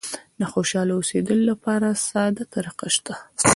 د 0.39 0.41
خوشاله 0.51 0.93
اوسېدلو 0.95 1.43
لپاره 1.51 1.87
ساده 2.07 2.43
طریقه 2.53 2.87
شته. 2.95 3.15